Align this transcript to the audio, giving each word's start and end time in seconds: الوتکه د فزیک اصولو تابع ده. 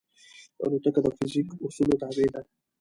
الوتکه 0.63 0.99
د 1.03 1.07
فزیک 1.17 1.47
اصولو 1.65 1.95
تابع 2.01 2.27
ده. 2.33 2.41